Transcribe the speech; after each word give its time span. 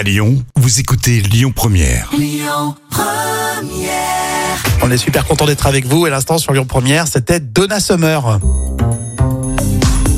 À 0.00 0.02
Lyon, 0.02 0.42
vous 0.56 0.80
écoutez 0.80 1.20
Lyon 1.20 1.52
Première. 1.54 2.10
On 4.80 4.90
est 4.90 4.96
super 4.96 5.26
content 5.26 5.44
d'être 5.44 5.66
avec 5.66 5.84
vous. 5.84 6.06
Et 6.06 6.10
l'instant 6.10 6.38
sur 6.38 6.54
Lyon 6.54 6.64
Première, 6.64 7.06
c'était 7.06 7.38
Donna 7.38 7.80
Summer. 7.80 8.40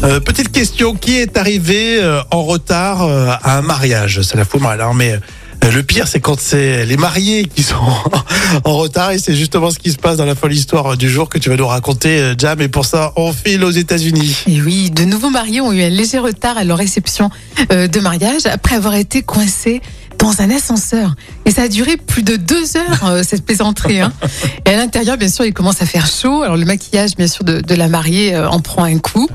Euh, 0.04 0.20
petite 0.20 0.52
question, 0.52 0.94
qui 0.94 1.16
est 1.16 1.36
arrivé 1.36 2.00
euh, 2.00 2.22
en 2.30 2.44
retard 2.44 3.02
euh, 3.02 3.32
à 3.42 3.58
un 3.58 3.62
mariage? 3.62 4.22
Ça 4.22 4.36
la 4.36 4.44
fout 4.44 4.60
mal, 4.60 4.80
hein, 4.80 4.92
mais 4.94 5.14
euh, 5.14 5.18
le 5.70 5.82
pire, 5.82 6.08
c'est 6.08 6.20
quand 6.20 6.40
c'est 6.40 6.84
les 6.86 6.96
mariés 6.96 7.44
qui 7.44 7.62
sont 7.62 7.76
en 8.64 8.76
retard 8.76 9.12
et 9.12 9.18
c'est 9.18 9.34
justement 9.34 9.70
ce 9.70 9.78
qui 9.78 9.92
se 9.92 9.96
passe 9.96 10.16
dans 10.16 10.24
la 10.24 10.34
folle 10.34 10.52
histoire 10.52 10.96
du 10.96 11.08
jour 11.08 11.28
que 11.28 11.38
tu 11.38 11.50
vas 11.50 11.56
nous 11.56 11.66
raconter, 11.66 12.18
euh, 12.18 12.34
Jam. 12.36 12.60
Et 12.60 12.68
pour 12.68 12.84
ça, 12.84 13.12
on 13.16 13.32
file 13.32 13.64
aux 13.64 13.70
États-Unis. 13.70 14.36
Et 14.48 14.60
oui, 14.60 14.90
de 14.90 15.04
nouveaux 15.04 15.30
mariés 15.30 15.60
ont 15.60 15.72
eu 15.72 15.82
un 15.82 15.88
léger 15.88 16.18
retard 16.18 16.58
à 16.58 16.64
leur 16.64 16.78
réception 16.78 17.30
euh, 17.70 17.86
de 17.86 18.00
mariage 18.00 18.46
après 18.46 18.76
avoir 18.76 18.94
été 18.94 19.22
coincés 19.22 19.80
dans 20.22 20.40
un 20.40 20.50
ascenseur. 20.50 21.14
Et 21.46 21.50
ça 21.50 21.62
a 21.62 21.68
duré 21.68 21.96
plus 21.96 22.22
de 22.22 22.36
deux 22.36 22.76
heures, 22.76 23.04
euh, 23.06 23.22
cette 23.28 23.44
plaisanterie. 23.44 24.00
Hein. 24.00 24.12
Et 24.64 24.70
à 24.70 24.76
l'intérieur, 24.76 25.16
bien 25.16 25.28
sûr, 25.28 25.44
il 25.44 25.52
commence 25.52 25.82
à 25.82 25.86
faire 25.86 26.06
chaud. 26.06 26.42
Alors 26.42 26.56
le 26.56 26.64
maquillage, 26.64 27.16
bien 27.16 27.26
sûr, 27.26 27.42
de, 27.44 27.60
de 27.60 27.74
la 27.74 27.88
mariée 27.88 28.32
euh, 28.34 28.48
en 28.48 28.60
prend 28.60 28.84
un 28.84 28.98
coup. 28.98 29.28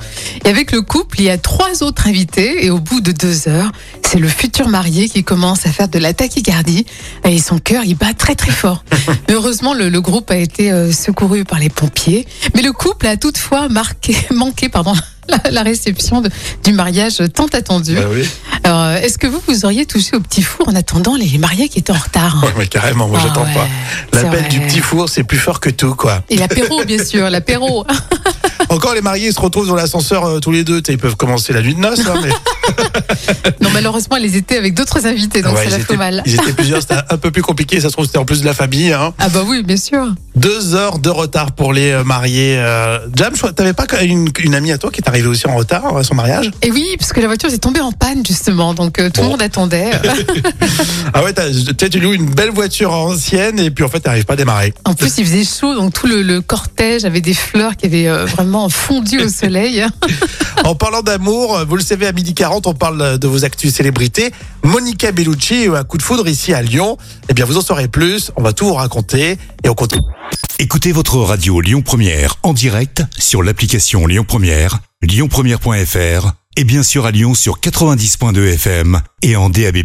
Et 0.46 0.50
avec 0.50 0.72
le 0.72 0.82
couple, 0.82 1.20
il 1.20 1.26
y 1.26 1.30
a 1.30 1.38
trois 1.38 1.84
autres 1.84 2.08
invités. 2.08 2.66
Et 2.66 2.70
au 2.70 2.80
bout 2.80 3.02
de 3.02 3.12
deux 3.12 3.50
heures, 3.50 3.70
c'est 4.08 4.18
le 4.20 4.30
futur 4.30 4.70
marié 4.70 5.10
qui 5.10 5.26
commence 5.26 5.66
à 5.66 5.72
faire 5.72 5.90
de 5.90 6.00
la 6.00 6.14
tachycardie. 6.14 6.86
Et 7.26 7.38
son 7.40 7.60
cœur, 7.60 7.84
il 7.86 7.96
bat 7.96 8.14
très 8.14 8.36
très 8.36 8.52
fort. 8.52 8.86
Mais 9.28 9.34
heureusement, 9.36 9.74
le, 9.74 9.90
le 9.90 10.00
groupe 10.02 10.32
a 10.32 10.38
été 10.38 10.72
euh, 10.72 10.94
secouru 10.94 11.44
par 11.44 11.60
les 11.60 11.70
pompiers. 11.70 12.26
Mais 12.56 12.62
le 12.62 12.72
couple 12.72 13.08
a 13.08 13.18
toutefois 13.18 13.68
marqué, 13.68 14.16
manqué 14.34 14.70
pardon, 14.70 14.94
la, 15.28 15.52
la 15.52 15.64
réception 15.64 16.22
de- 16.22 16.30
du 16.64 16.72
mariage 16.72 17.22
tant 17.34 17.48
attendu. 17.48 17.96
Bah 17.96 18.06
oui. 18.10 18.24
Alors, 18.68 18.82
euh, 18.82 18.96
est-ce 18.98 19.18
que 19.18 19.28
vous, 19.28 19.42
vous 19.48 19.64
auriez 19.64 19.86
touché 19.86 20.18
au 20.18 20.20
petit 20.20 20.42
four 20.42 20.68
en 20.68 20.76
attendant 20.76 21.16
les 21.16 21.38
mariés 21.38 21.70
qui 21.70 21.80
étaient 21.80 21.94
en 21.94 21.98
retard 21.98 22.44
Ouais, 22.44 22.52
mais 22.58 22.68
carrément, 22.68 23.08
moi 23.08 23.18
Ah 23.22 23.26
j'attends 23.26 23.46
ouais, 23.46 23.54
pas. 23.54 24.22
L'appel 24.22 24.46
du 24.50 24.60
petit 24.60 24.82
four, 24.82 25.08
c'est 25.08 25.24
plus 25.24 25.38
fort 25.38 25.62
que 25.62 25.70
tout, 25.70 25.96
quoi. 25.96 26.22
Et 26.30 26.36
l'apéro, 26.36 26.84
bien 26.84 27.02
sûr, 27.02 27.30
l'apéro. 27.30 27.86
Encore 28.70 28.94
les 28.94 29.02
mariés 29.02 29.32
se 29.32 29.40
retrouvent 29.40 29.68
dans 29.68 29.76
l'ascenseur 29.76 30.26
euh, 30.26 30.40
tous 30.40 30.52
les 30.52 30.64
deux. 30.64 30.82
Ils 30.90 30.98
peuvent 30.98 31.16
commencer 31.16 31.54
la 31.54 31.62
nuit 31.62 31.74
de 31.76 31.80
noces, 31.80 32.02
hein, 32.08 32.16
mais 32.22 32.30
Non, 33.62 33.70
malheureusement, 33.74 34.18
ils 34.18 34.36
étaient 34.36 34.58
avec 34.58 34.74
d'autres 34.74 35.06
invités, 35.06 35.42
donc 35.42 35.54
Ouais, 35.56 35.64
ça 35.64 35.66
ils, 35.66 35.72
la 35.72 35.78
étaient, 35.78 35.86
fait 35.94 35.98
mal. 35.98 36.24
ils 36.26 36.34
étaient 36.36 36.54
plusieurs, 36.54 36.82
c'était 36.82 36.96
un 37.10 37.18
peu 37.18 37.32
plus 37.32 37.42
compliqué. 37.42 37.80
Ça 37.80 37.88
se 37.88 37.94
trouve, 37.94 38.06
c'était 38.06 38.18
en 38.18 38.26
plus 38.26 38.42
de 38.42 38.46
la 38.46 38.54
famille. 38.54 38.92
Hein. 38.92 39.14
Ah 39.20 39.30
bah 39.30 39.44
oui, 39.48 39.64
bien 39.64 39.78
sûr. 39.78 40.14
Deux 40.36 40.76
heures 40.76 41.00
de 41.00 41.10
retard 41.10 41.54
pour 41.54 41.74
les 41.74 41.92
euh, 41.92 42.04
mariés. 42.04 42.56
Euh, 42.58 43.00
Jam, 43.16 43.32
je 43.34 43.40
crois- 43.40 43.54
t'avais 43.54 43.74
pas 43.74 43.86
une, 44.04 44.28
une 44.40 44.54
amie 44.56 44.72
à 44.72 44.78
toi 44.78 44.92
qui 44.92 45.02
est 45.02 45.08
arrivée 45.10 45.28
aussi 45.28 45.48
en 45.48 45.56
retard 45.56 45.96
à 45.98 46.04
son 46.04 46.16
mariage? 46.16 46.52
Et 46.62 46.72
oui, 46.72 46.86
parce 47.00 47.14
que 47.14 47.22
la 47.22 47.28
voiture 47.28 47.52
est 47.52 47.58
tombée 47.58 47.80
en 47.82 47.92
panne, 47.94 48.24
justement, 48.26 48.74
donc 48.74 49.00
euh, 49.00 49.10
tout 49.10 49.22
le 49.22 49.26
Bon. 49.28 49.32
monde 49.32 49.42
attendait. 49.42 49.92
Ah 51.14 51.24
ouais, 51.24 51.34
t'as- 51.34 51.50
tu 51.50 51.56
sais, 51.80 51.90
tu 51.90 52.00
loues 52.00 52.14
une 52.14 52.26
belle 52.30 52.52
voiture 52.52 52.92
ancienne 52.94 53.60
et 53.60 53.72
puis 53.72 53.84
en 53.84 53.88
fait, 53.88 54.02
t'arrives 54.02 54.26
pas 54.26 54.34
à 54.34 54.36
démarrer. 54.36 54.74
En 54.86 54.94
plus, 54.94 55.18
il 55.18 55.26
faisait 55.26 55.44
chaud, 55.46 55.74
donc 55.74 55.94
tout 55.94 56.06
le, 56.06 56.22
le 56.22 56.42
cortège 56.42 57.06
avait 57.06 57.22
des 57.22 57.34
fleurs 57.34 57.76
qui 57.78 57.86
avaient 57.86 58.08
euh, 58.08 58.26
vraiment 58.26 58.57
fondu 58.70 59.20
au 59.20 59.30
soleil. 59.30 59.86
En 60.66 60.76
parlant 60.76 61.02
d'amour, 61.02 61.64
vous 61.68 61.76
le 61.76 61.82
savez, 61.82 62.08
à 62.08 62.12
midi 62.12 62.34
40, 62.34 62.68
on 62.68 62.74
parle 62.74 63.20
de 63.20 63.28
vos 63.28 63.46
actus 63.46 63.74
célébrités. 63.74 64.32
Monica 64.64 65.12
Bellucci 65.12 65.54
a 65.54 65.66
eu 65.66 65.76
un 65.76 65.84
coup 65.84 65.98
de 65.98 66.04
foudre 66.04 66.28
ici 66.28 66.54
à 66.54 66.62
Lyon. 66.62 66.98
Eh 67.30 67.34
bien, 67.34 67.46
vous 67.46 67.58
en 67.58 67.62
saurez 67.62 67.88
plus. 67.88 68.32
On 68.36 68.42
va 68.42 68.54
tout 68.54 68.66
vous 68.66 68.74
raconter 68.74 69.38
et 69.64 69.70
on 69.70 69.76
continue. 69.76 70.04
Écoutez 70.60 70.92
votre 70.92 71.18
radio 71.18 71.62
Lyon 71.62 71.82
Première 71.84 72.36
en 72.44 72.54
direct 72.54 73.04
sur 73.18 73.44
l'application 73.44 74.08
Lyon 74.08 74.26
Première, 74.28 74.80
lyonpremière.fr 75.04 76.32
et 76.58 76.64
bien 76.64 76.82
sûr 76.82 77.06
à 77.06 77.12
Lyon 77.12 77.36
sur 77.36 77.60
90.2 77.60 78.54
FM 78.54 79.00
et 79.22 79.36
en 79.36 79.50
DAB+. 79.50 79.78